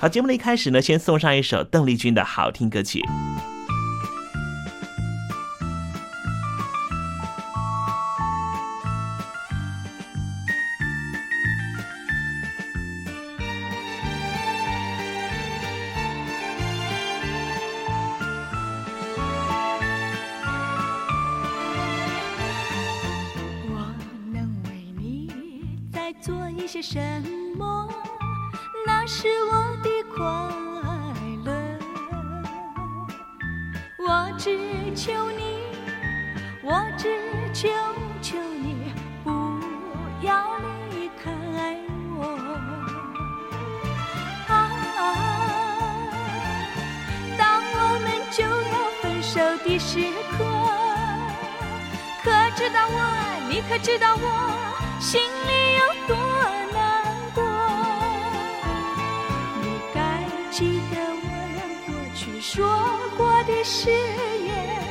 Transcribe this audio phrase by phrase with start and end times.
[0.00, 3.02] 好，节目的一开始呢，先送上一首邓丽君的好听歌曲。
[23.66, 23.92] 我
[24.32, 25.28] 能为你
[25.92, 27.00] 再做一些什
[27.56, 27.92] 么？
[28.86, 29.76] 那是我
[30.18, 30.24] 快
[31.44, 31.52] 乐
[33.98, 34.58] 我只
[34.96, 35.60] 求你
[36.60, 37.08] 我只
[37.54, 37.68] 求
[38.20, 38.92] 求你
[39.22, 39.30] 不
[40.26, 40.58] 要
[40.90, 41.30] 离开
[42.16, 42.20] 我。
[44.48, 44.50] 啊
[47.38, 50.00] 当我们就要分手的时
[50.36, 50.44] 刻
[52.24, 52.26] 可
[52.56, 52.96] 知道我
[53.48, 55.57] 你可知道我心里
[62.58, 62.66] 说
[63.16, 64.82] 过的誓言，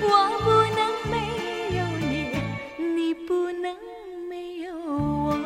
[0.00, 0.08] 我
[0.42, 0.80] 不能
[1.10, 1.14] 没
[1.76, 2.32] 有你，
[2.94, 3.76] 你不能
[4.26, 5.36] 没有我。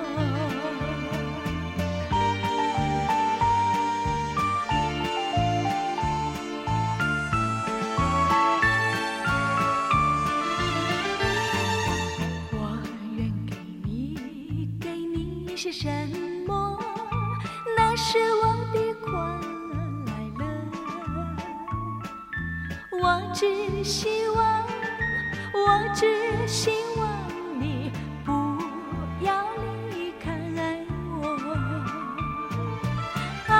[12.52, 12.56] 我
[13.16, 13.18] 愿
[13.50, 15.90] 给你，给你一些什
[16.46, 16.78] 么？
[17.76, 18.42] 那是我
[18.72, 19.10] 的快
[23.04, 24.64] 我只希望，
[25.52, 26.06] 我只
[26.48, 27.06] 希望
[27.60, 27.92] 你
[28.24, 28.32] 不
[29.20, 29.46] 要
[29.90, 30.24] 离开
[31.20, 31.22] 我。
[33.46, 33.52] 啊，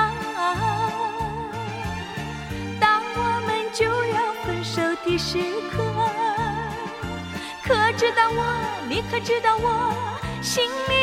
[2.81, 5.37] 当我们就要分手的时
[5.70, 5.76] 刻。
[7.67, 7.69] 可
[7.99, 8.41] 知道我，
[8.88, 9.69] 你可知道我
[10.41, 10.94] 心里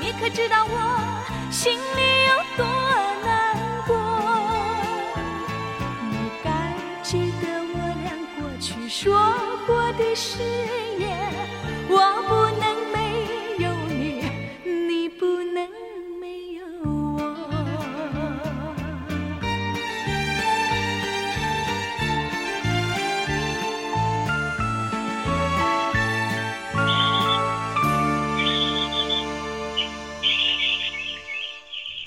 [0.00, 2.79] 你可知道我心里有多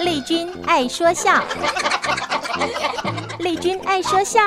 [0.00, 1.42] 丽君爱说笑，
[3.38, 4.40] 丽君爱说笑。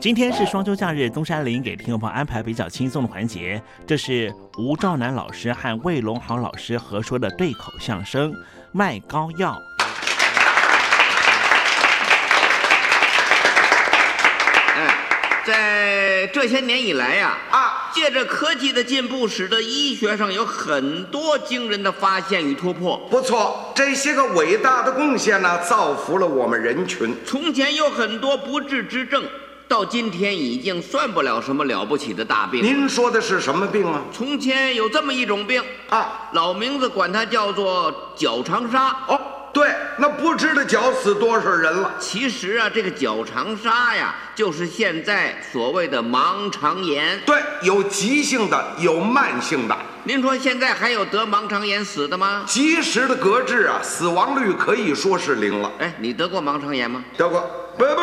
[0.00, 8.32] 今天是双休假日，东山林给听众朋友安排比较轻松的环节，这是吴兆南老师和魏龙豪老师合说的对口相声
[8.72, 9.52] 《卖膏药》。
[15.44, 22.96] 在这些年以来呀，啊，借着科技的进步，使得医学上有很多惊人的发现与突破。
[23.10, 27.14] 不错，这些个伟大的贡献呢，造福了我们人群。
[27.26, 29.24] 从前有很多不治之症，
[29.66, 32.62] 到今天已经算不了什么了不起的大病。
[32.62, 34.02] 您说的是什么病啊？
[34.12, 38.88] 从前有这么一种病啊，老名字管它叫做脚长沙。
[39.08, 39.20] 哦，
[39.52, 41.94] 对，那不知道绞死多少人了。
[41.98, 47.18] 其实啊，这个脚长沙呀，就是现在所谓的盲肠炎。
[47.26, 49.76] 对，有急性的，有慢性的。
[50.04, 52.44] 您说现在还有得盲肠炎死的吗？
[52.46, 55.70] 及时的搁治啊，死亡率可以说是零了。
[55.78, 57.02] 哎，你得过盲肠炎吗？
[57.16, 57.40] 得过，
[57.76, 58.00] 不不，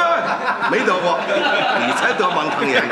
[0.72, 2.84] 没得过，你才得盲肠炎。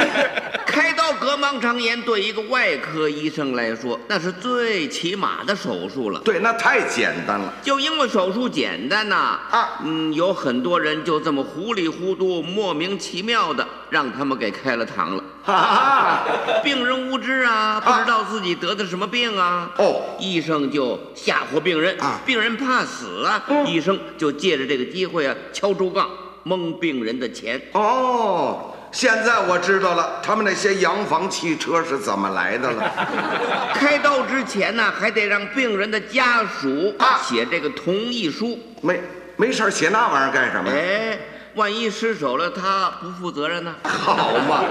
[0.66, 6.20] 开刀割盲肠炎对一个外科医生来说，那是最起码的手术了。
[6.22, 7.54] 对，那太简单了。
[7.62, 15.24] 就因为手术简单呐，啊，嗯，有很多人就这么糊里糊涂、莫名其妙的让他们给开了膛了。
[15.44, 16.24] 哈哈，
[16.64, 19.70] 病人无知啊，不知道自己得的什么病啊。
[19.78, 26.10] 哦，医生就吓唬病人啊，病人怕死啊，医生就借着这个机会啊，敲竹杠
[26.44, 27.62] 蒙病人的钱。
[27.74, 28.73] 哦。
[28.94, 32.92] 现在我知道了，他们那些洋房汽车是怎么来的了。
[33.74, 38.58] 开刀之前呢，还得让病人的家属啊写这个同意书。
[38.82, 39.02] 没
[39.36, 40.76] 没事写那玩意儿干什么呀？
[40.78, 41.20] 哎，
[41.56, 43.74] 万一失手了，他不负责任呢？
[43.84, 44.64] 好嘛，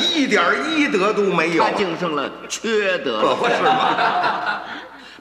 [0.00, 1.62] 一点医德都没有。
[1.62, 4.60] 他净剩了缺德了，可不是吗？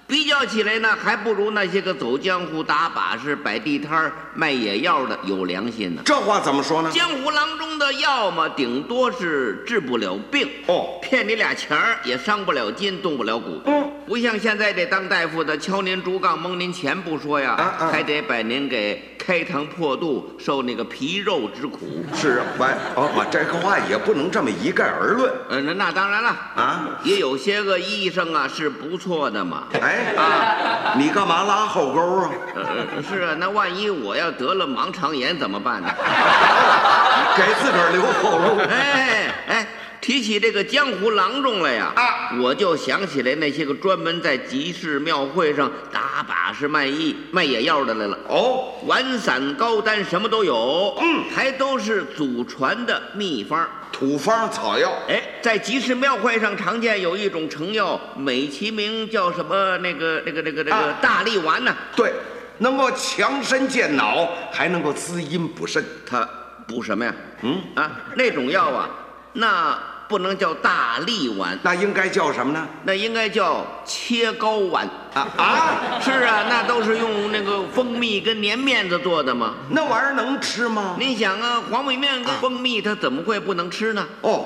[0.05, 6.01] 比较起来呢，还不如那些个走江湖、打把式、摆地摊儿、卖野药的有良心呢。
[6.05, 6.89] 这话怎么说呢？
[6.91, 13.61] 江湖郎中的药嘛，顶多是治不了病，哦，骗你俩钱儿也伤不了筋，动不了骨。
[13.65, 21.79] 嗯，不像现在这当大夫的敲您竹杠蒙您钱不说呀，啊啊还得把您给开膛破肚，受那个皮肉之苦。
[22.13, 26.99] 是啊，喂，哦，我这个话也不能这么一概而论呃，那那当然了啊。
[27.03, 29.67] 也有些个医生啊是不错的嘛。
[29.81, 32.29] 哎啊，你干嘛拉后沟啊？
[32.55, 35.88] 呃，是啊，那万一我要得了盲肠炎怎么办呢？
[37.36, 38.62] 给自个儿留后路。
[38.70, 39.68] 哎哎，
[40.00, 48.18] 提起这个江湖郎中来呀，啊，我就想起来那些个专门在集市庙会上打把式卖艺、卖野药的来了。
[48.27, 53.68] 哦，丸散高丹什么都有，嗯还都是祖传的秘方。
[53.92, 54.92] 土方草药。
[55.08, 59.77] 哎，在集市庙会上常见有一种成药，美其名叫什么？
[59.80, 62.12] 那个、那个、那个、那个啊大力丸呢、对，
[62.60, 65.83] 能够强身健脑，还能够滋阴补肾。
[66.05, 66.27] 它
[66.67, 67.13] 补什么呀？
[67.41, 68.89] 嗯啊，那种药啊，
[69.33, 72.67] 那不能叫大力丸，那应该叫什么呢？
[72.83, 74.88] 那应该叫切糕丸。
[75.13, 79.55] 啊啊，是啊，那都是用那个蜂蜜跟粘面子做的嘛。
[79.69, 80.95] 那玩意儿能吃吗？
[80.98, 84.07] 你想啊，黄米面跟蜂蜜，它怎么会不能吃呢？
[84.22, 84.45] 哦，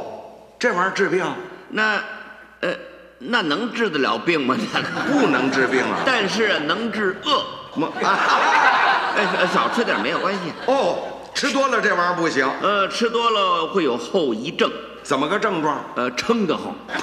[0.58, 1.26] 这玩意儿治病
[1.70, 2.02] 那，
[2.62, 2.74] 呃，
[3.20, 4.56] 那能治得了病吗？
[4.74, 6.00] 那个，不能治病啊。
[6.06, 7.46] 但是能治饿。
[7.80, 8.18] 么啊，
[9.18, 10.40] 哎，少吃点没有关系。
[10.66, 10.98] 哦，
[11.34, 12.50] 吃多了这玩意儿不行。
[12.62, 14.72] 呃，吃多了会有后遗症，
[15.04, 15.84] 怎么个症状？
[15.96, 16.74] 呃，撑得慌。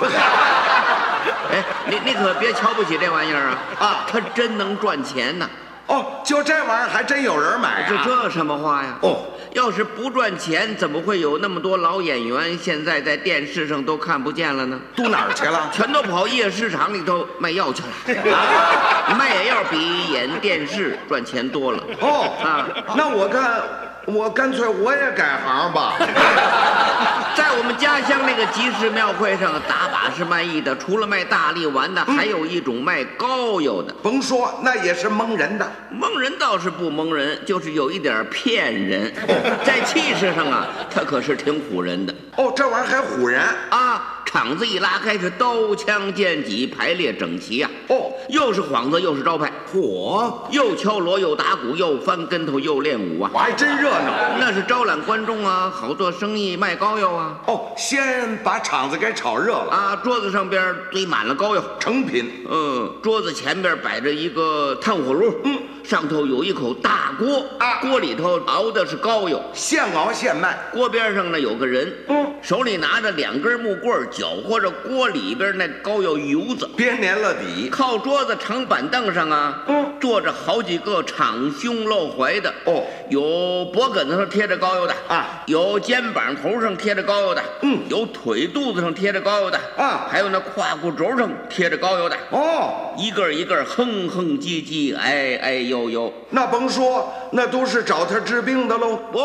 [1.53, 3.59] 哎，你你可别瞧不起这玩意儿啊！
[3.79, 5.49] 啊它真能赚钱呐！
[5.87, 8.03] 哦，就这玩意儿还真有人买这啊。
[8.05, 8.97] 这什么话呀？
[9.03, 14.81] 哦，要是不赚钱，怎么会有那么多老演员现在在电视上都看不见了呢？
[14.97, 15.71] 都哪儿去了？
[15.73, 19.15] 全都跑夜市场里头卖药去了 啊！
[19.19, 21.83] 卖野药比演电视赚钱多了。
[22.01, 23.63] 哦啊，那我看，
[24.07, 25.95] 我干脆我也改行吧。
[27.37, 33.93] 在我们家乡那个集市庙会上，打把式卖艺的，除了卖大力丸的，还有一种卖膏药的。
[34.03, 35.69] 甭说，那也是蒙人的。
[35.91, 39.13] 蒙人倒是不蒙人，就是有一点骗人。
[39.65, 43.43] 在气势上啊，他可是挺唬人的哦，这玩意儿还唬人。
[43.71, 44.14] 啊！
[44.25, 53.31] 场子一拉开，是刀枪剑戟排列整齐呀、哦，又是幌子，又是招牌，嚯，又敲锣，又打鼓，又翻跟头，又练武啊！
[53.33, 54.13] 我还真热闹。
[54.39, 57.39] 那是招揽观众啊，好做生意，卖膏药啊！
[57.47, 62.45] 哦，先把场子给炒热了，啊，桌子上边堆满了膏药，成品。
[62.51, 70.59] 嗯，桌子前边摆着一个炭火炉，嗯，上头有一口大锅，啊锅里头熬的是膏药，现熬现卖。
[70.73, 76.69] 锅边上呢有个人，嗯，手里拿着两根木棍，搅和着锅里边那膏药油子。
[76.77, 77.71] 别粘了底。
[77.71, 84.95] 靠桌子长板凳上啊，嗯，坐着好几个敞胸露怀的，哦，有脖梗子上贴着膏药的。
[85.09, 87.81] 啊，有肩膀头上贴着膏药的，嗯。
[87.89, 90.07] 有腿肚子上贴着膏药的，啊。
[90.11, 98.97] 还有那胯骨轴上贴着膏药的，哦，一个一个哼哼唧唧，哎哎呦呦，那甭说，那都是找他治病的喽。
[99.13, 99.21] 不，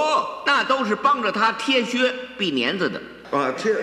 [0.46, 3.02] 那都是帮着他贴靴避年子的。
[3.32, 3.74] 啊，贴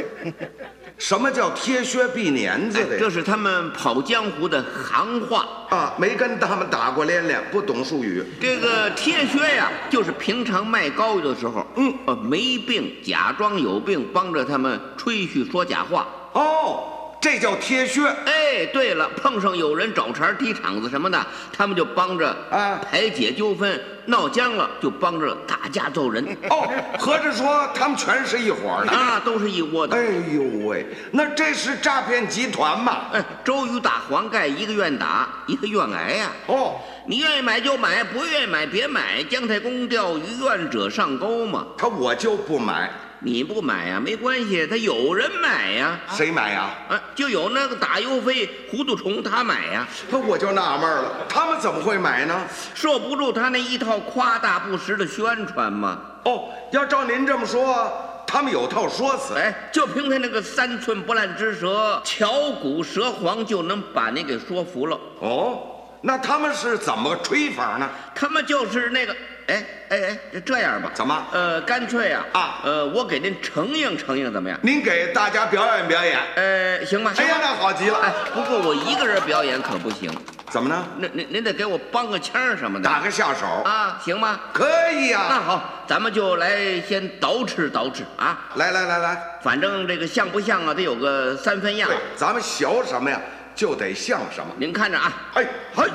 [0.96, 2.96] 什么叫贴靴避年子的？
[2.96, 8.24] 这是他们跑江湖的行话啊，没跟他们打过连连，不懂术语。
[8.40, 16.06] 这个贴靴呀，就是平常卖膏药的时候，嗯，呃，没病假装有病，帮着他们吹嘘说假话。
[16.32, 16.92] 哦。
[17.26, 18.06] 这叫贴靴。
[18.24, 26.24] 哎，对了，碰上有人找茬、踢场子什么的，他们就帮着啊排解纠纷；闹僵了就帮着打架揍人。
[26.48, 29.96] 哦，合着说他们全是一伙的啊，都是一窝的。
[29.96, 33.06] 哎呦喂，那这是诈骗集团嘛？
[33.12, 36.30] 哎，周瑜打黄盖，一个愿打，一个愿挨呀。
[36.46, 36.76] 哦，
[37.08, 39.20] 你愿意买就买，不愿意买别买。
[39.24, 41.66] 姜太公钓鱼，愿者上钩嘛。
[41.76, 42.88] 他我就不买。
[43.20, 45.98] 你不买呀，没关系，他有人买呀。
[46.10, 46.70] 谁买呀？
[46.88, 49.88] 啊，就有那个打油飞糊涂虫，他买呀。
[50.10, 52.46] 那我就纳闷了，他们怎么会买呢？
[52.74, 55.98] 受不住他那一套夸大不实的宣传嘛。
[56.24, 57.90] 哦，要照您这么说，
[58.26, 59.34] 他们有套说辞。
[59.34, 65.00] 哎，就凭他那个三寸不烂之舌，巧骨舌黄，就能把你给说服了。
[65.20, 65.62] 哦，
[66.02, 67.88] 那他们是怎么吹法呢？
[68.14, 69.16] 他们就是那个。
[69.46, 71.26] 哎哎哎，这样吧，怎么？
[71.32, 74.58] 呃，干脆啊啊，呃，我给您承应承应，怎么样？
[74.60, 77.12] 您给大家表演表演，呃，行吧？
[77.16, 77.98] 哎呀，那好极了。
[78.00, 80.10] 哎，不过我一个人表演可不行，
[80.50, 80.84] 怎么呢？
[80.98, 84.40] 那您您得给我帮个腔什么的，打个下手啊，行吗？
[84.52, 85.26] 可以呀。
[85.28, 88.36] 那好，咱们就来先捯饬捯饬啊。
[88.56, 91.88] 来来来来，反正这个像不像啊，得有个三分样。
[91.88, 93.20] 对，咱们学什么呀？
[93.56, 94.54] 就得像什么？
[94.58, 95.12] 您看着啊！
[95.34, 95.88] 哎嘿，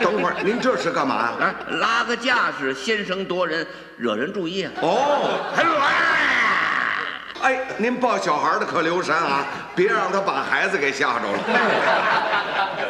[0.00, 1.32] 等会儿，您这是干嘛呀？
[1.38, 3.64] 啊，拉个架势，先声夺人，
[3.98, 4.72] 惹人注意啊！
[4.80, 5.38] 哦，
[7.42, 9.44] 哎，您抱小孩的可留神啊，
[9.76, 11.38] 别让他把孩子给吓着了。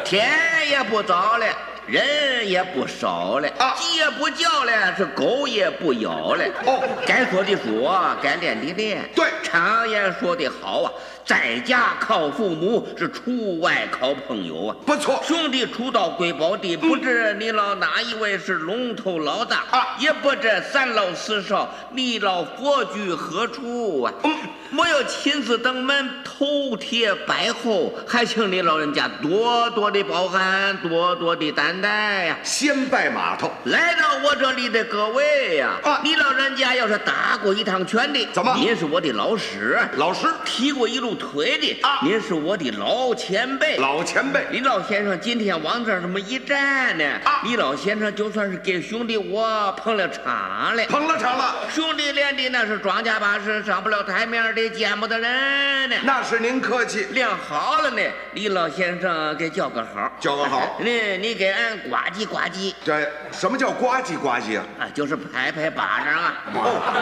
[0.05, 0.31] 天
[0.69, 1.45] 也不早了。
[1.85, 6.43] 人也不少了，鸡也不叫了，是狗也不咬了。
[6.67, 9.09] 哦，该说的说，该练的练。
[9.15, 10.91] 对，常言说的好啊，
[11.25, 14.75] 在家靠父母，是出外靠朋友啊。
[14.85, 19.95] 不错，兄弟出到贵宝地，不知你老哪一位是龙头老大啊？
[19.99, 24.13] 也不知三老四少，你老佛居何处啊？
[24.23, 24.35] 嗯，
[24.69, 31.69] 没有亲自登门头贴拜候，还请你老人家多多的包涵，多多的担。
[31.79, 33.49] 待呀，先拜码头。
[33.65, 38.53] 来到我这里的各位呀，啊，你老人家要是打过一趟拳的，怎么？
[38.57, 44.45] 您是我的老师，老师提过一路腿的啊，您是我的老前辈，老前辈。
[44.51, 51.55] 李老先生今天往这儿这么一站呢，啊，李老先生就算是给兄弟我捧了场了，捧了场了。
[51.69, 55.95] 兄弟练的那是庄稼把式，上不了台面的，见不得人呢。
[56.03, 58.01] 那是您客气，练好了呢。
[58.33, 60.77] 李老先生给叫个好，叫个好。
[60.79, 61.79] 你你给俺。
[61.89, 64.65] 呱唧呱唧，这什么叫呱唧呱唧啊？
[64.79, 66.33] 啊，就是拍拍巴掌啊！
[66.53, 66.59] 哦，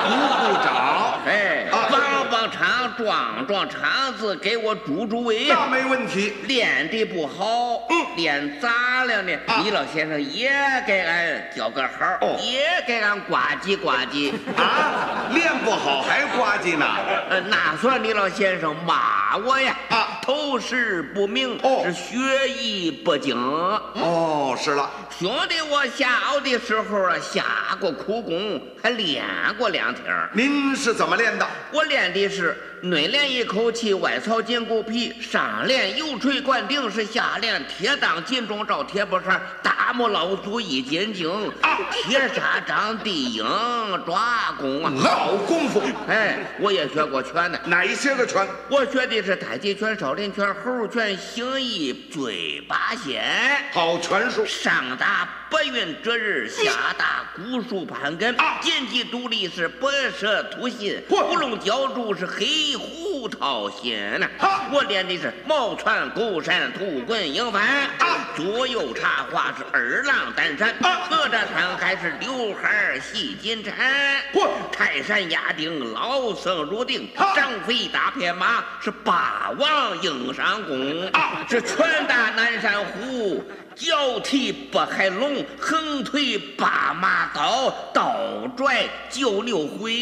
[0.08, 0.16] 鼓
[0.46, 3.82] 鼓掌，哎，帮帮场，壮壮场
[4.18, 5.48] 子，给我助助威。
[5.48, 6.34] 那没问题。
[6.44, 9.38] 练的不好，嗯，练咋了呢？
[9.64, 10.52] 李老先生也
[10.86, 14.32] 给俺叫个好，也给俺呱唧呱唧。
[14.56, 16.86] 啊，练不好还呱唧呢？
[17.30, 19.76] 呃，那算李老先生骂我呀！
[19.90, 23.34] 啊，头识不明，哦，是学艺不精。
[23.34, 24.54] 哦。
[24.60, 27.46] 是了，兄弟，我下熬的时候啊，下
[27.80, 29.24] 过苦功，还练
[29.58, 30.04] 过两天。
[30.34, 31.48] 您是怎么练的？
[31.72, 32.58] 我练的是。
[32.80, 39.42] 内练一口气，外操筋骨皮；上练油锤灌顶，是下练铁裆金钟罩铁布衫。
[39.64, 41.52] 大木老祖一斤经，
[41.92, 43.44] 铁砂掌地鹰
[44.06, 45.82] 抓功啊，好功夫！
[46.08, 47.60] 哎，我也学过拳呢。
[47.66, 48.48] 哪一些个拳？
[48.70, 53.24] 我学的是太极拳、少林拳、猴拳、形意、醉八仙。
[53.72, 54.44] 好拳术！
[54.48, 58.36] 上打白云遮日，下大古树盘根。
[58.62, 62.76] 剑气独立是白蛇突心，乌龙浇筑是黑。
[62.76, 64.28] 胡桃心呐，
[64.72, 67.90] 我练的是毛传勾山土棍鹰翻，
[68.36, 70.76] 左右插花是二郎担山，
[71.10, 73.74] 合着山还是刘海戏金蝉，
[74.72, 81.12] 泰山压顶老僧入定，张飞大片马是霸王硬上弓，
[81.50, 83.44] 是拳打南山虎。
[83.78, 88.16] 脚踢北海龙，横推八马刀，倒
[88.56, 89.94] 拽九牛回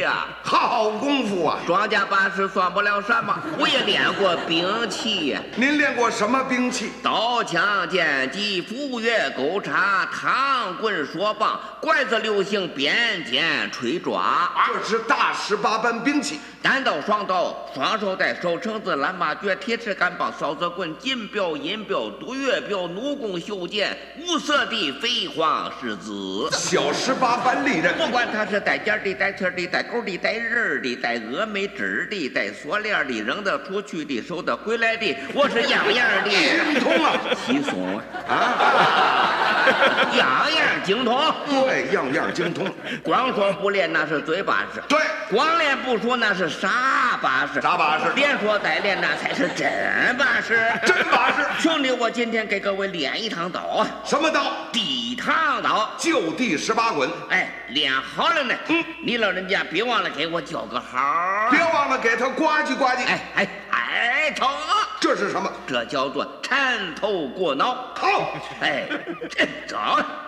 [0.00, 0.28] 呀！
[0.44, 1.58] 好功夫啊！
[1.66, 5.36] 庄稼把式算不了什么，我也练过兵器。
[5.56, 6.92] 您练过什么兵器？
[7.02, 16.38] 刀枪剑戟斧钺钩叉唐棍槊棒拐子流星鞭锏锤抓，这是大十八般兵器。
[16.60, 23.07] 单刀双刀，双手带手绳子、蓝马橛、铁尺杆棒、扫子棍、金镖、银镖、毒月镖、弩。
[23.08, 27.94] 武功修建，五色的飞黄狮子，小十八般利刃。
[27.96, 37.18] 不管他是带尖的、带刺的、带钩的、带刃的、带峨眉枝的、带锁链的，扔得出去的，收得回来的，我是样样的 精通啊！
[37.46, 41.34] 稀松啊， 样样精通。
[41.48, 42.66] 对，样样精通。
[43.02, 44.98] 光说不练那是嘴巴式，对；
[45.30, 48.12] 光练不说那是啥把式，啥把式。
[48.14, 51.36] 连说带练那才是真把式，真把式。
[51.58, 53.86] 兄弟，我今天给各位练一趟刀啊！
[54.04, 54.42] 什么刀？
[54.72, 57.08] 地趟刀，就地十八滚。
[57.30, 58.54] 哎，练好了呢。
[58.66, 63.06] 嗯，你老人家别忘了给我叫个好，别忘了给他呱唧呱唧。
[63.06, 64.48] 哎哎哎，头，
[65.08, 65.50] 这是什么？
[65.66, 67.74] 这叫做缠头过脑。
[67.94, 68.86] 好，哎，
[69.30, 69.48] 这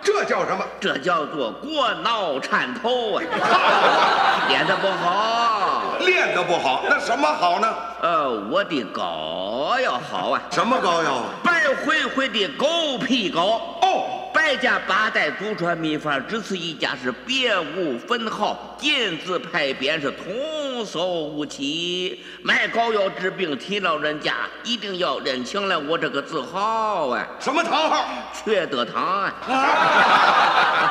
[0.01, 0.65] 这叫什么？
[0.79, 3.21] 这叫做过脑缠头啊！
[4.49, 7.67] 练得不好，练得不好，那什么好呢？
[8.01, 10.41] 呃，我的膏药好啊。
[10.49, 11.25] 什么膏药？
[11.43, 13.61] 白灰灰的狗皮膏。
[13.83, 14.20] 哦。
[14.43, 22.25] 百家八代祖传秘方，只此一家是别无分号，金字牌匾是童叟无欺。
[22.41, 27.23] 卖膏药治病，提老人家一定要认清了我这个字号啊！
[27.39, 28.03] 什么堂号？
[28.43, 29.33] 缺德堂啊！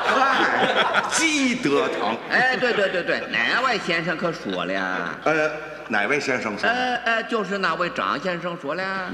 [0.06, 2.16] 嗨，积德堂。
[2.30, 5.18] 哎，对对对对，哪位先生可说了？
[5.24, 5.50] 呃，
[5.88, 6.68] 哪位先生说？
[6.68, 9.10] 呃呃，就是那位张先生说了。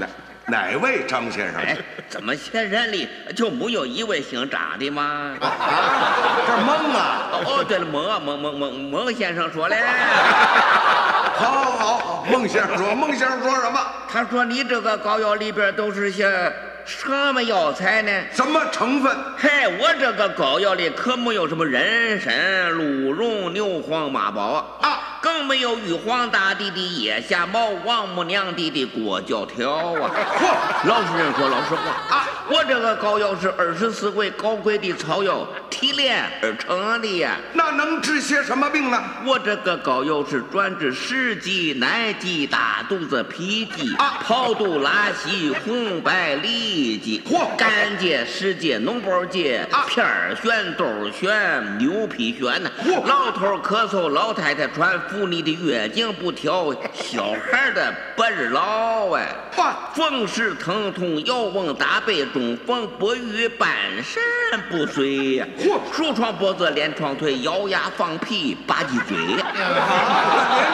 [0.47, 1.61] 哪 哪位张先生？
[1.61, 1.77] 哎，
[2.09, 5.35] 怎么仙山里就没有一位姓张的吗？
[5.41, 5.51] 啊，
[6.47, 7.29] 这孟啊！
[7.45, 9.77] 哦，对了，孟啊，孟孟孟孟先生说嘞。
[11.37, 13.79] 好，好，好，孟先生说，孟先生说什么？
[14.09, 16.51] 他说你这个膏药里边都是些
[16.87, 18.11] 什么药材呢？
[18.33, 19.13] 什么成分？
[19.35, 30.11] 嗨，我这个膏药里可没有什么人参、鹿茸、牛黄、马宝啊，更没有玉皇大帝的腋下毛、王母娘的的裹脚条啊！
[30.39, 37.35] 嚯，老实人说老实话啊，我这个膏药是二十四味高贵的草药提炼而成的呀。
[37.51, 39.03] 那能治些什么病呢？
[39.25, 52.69] 我这个膏药是专治湿疾、奶疾、大肚子、脾疾啊、跑肚、拉稀、红白痢疾、嚯、干界、湿界、脓包结、啊、片儿旋、兜癣、牛皮癣呐。
[52.83, 59.27] 嚯、老头咳嗽，老太太喘，妇女的月经不调，小孩的不日老哎。
[59.57, 63.67] 哇，风湿疼痛，腰翁大背，中风不愈，半
[64.03, 64.21] 身
[64.69, 65.47] 不遂呀。
[65.57, 69.17] 嚯，褥疮脖子，连床腿，咬牙放屁，吧唧嘴。
[69.17, 69.37] 连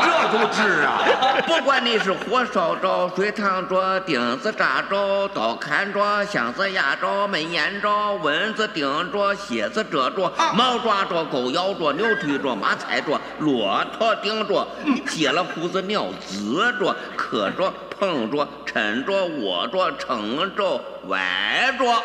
[0.04, 1.00] 这都治啊！
[1.48, 14.67] 不管你是火烧着、水烫着、钉子扎着、刀砍着、箱子压着、门掩着、蚊子叮着、蝎子蛰着、猫抓着、狗咬着、牛推着、马踩着、骆驼顶着、
[15.10, 22.03] 接了胡子尿滋着、磕着、碰着、抻着、握着、撑着、歪着，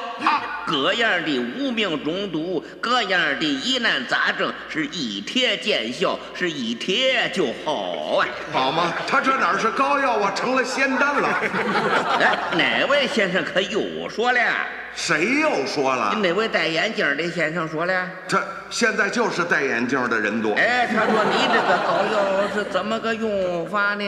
[0.64, 8.28] 各样的无名中毒，各样的疑难杂症，是一贴见效，是一贴就好啊！
[8.52, 8.94] 好吗？
[9.08, 11.28] 他这哪是膏药啊，成了仙丹了。
[12.22, 14.40] 哎，哪位先生可又说了？
[14.98, 16.12] 谁又说了？
[16.20, 18.10] 哪位戴眼镜的先生说了。
[18.26, 18.36] 这
[18.68, 20.54] 现在就是戴眼镜的人多。
[20.54, 24.04] 哎，他说你这个膏药是怎么个用法呢？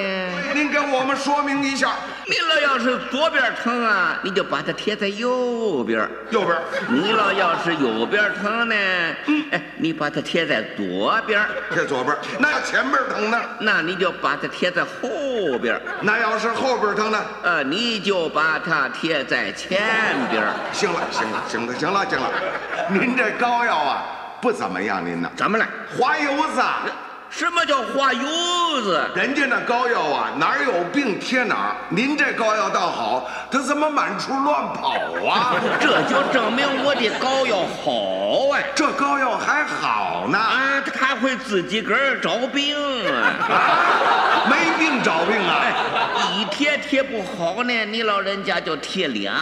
[0.52, 1.92] 您给我们说明一下。
[2.26, 6.08] 你老要是左边疼啊，你就把它贴在右边。
[6.30, 6.58] 右边。
[6.88, 8.74] 你老要是右边疼呢，
[9.26, 11.40] 嗯，哎，你把它贴在左边。
[11.72, 12.16] 贴左边。
[12.40, 13.40] 那要前边疼呢？
[13.60, 15.80] 那你就把它贴在后边。
[16.02, 17.24] 那要是后边疼呢？
[17.44, 19.80] 呃，你就把它贴在前
[20.32, 20.42] 边。
[20.80, 22.30] 行了，行了，行了，行了，行了，
[22.88, 24.02] 您这膏药啊
[24.40, 25.30] 不怎么样，您呢？
[25.36, 25.66] 怎么了？
[25.98, 26.62] 滑油子。
[27.30, 29.08] 什么叫滑油子？
[29.14, 31.76] 人家那膏药啊，哪儿有病贴哪儿。
[31.88, 34.90] 您这膏药倒好，它怎么满处乱跑
[35.26, 35.54] 啊？
[35.80, 38.60] 这就证明我的膏药好啊！
[38.74, 42.76] 这膏药还好呢啊，它会自己个儿找病
[43.08, 44.50] 啊！
[44.50, 45.60] 没病找病啊！
[45.62, 45.74] 哎
[46.36, 49.34] 一贴贴不好呢，你老人家就贴两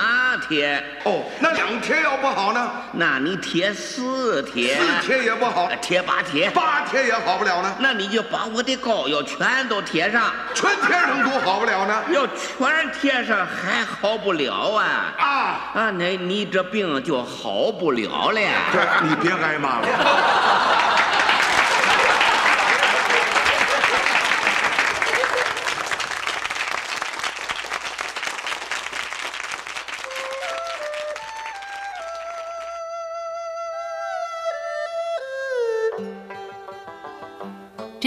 [0.48, 0.82] 贴。
[1.04, 2.70] 哦，那两贴要不好呢？
[2.92, 4.76] 那你贴四贴。
[4.76, 6.50] 四贴也不好，贴八贴。
[6.50, 7.76] 八贴也好不了呢。
[7.78, 12.02] 那你就把我的膏药全都贴上，全贴上多好不了呢。
[12.10, 15.14] 要全贴上还好不了啊！
[15.18, 15.26] 啊
[15.74, 18.40] 啊，那你这病就好不了了。
[18.72, 19.88] 这你别挨骂了。